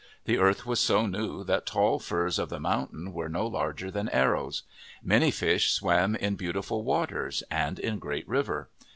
[0.25, 4.09] The earth was so new that tall firs of the mountain were no larger than
[4.09, 4.63] arrows.
[5.03, 8.67] Many fish swam in Beauti ful Waters and in Great River.